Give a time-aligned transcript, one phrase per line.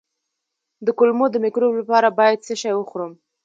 [0.85, 3.13] د کولمو د مکروب لپاره باید څه شی وخورم؟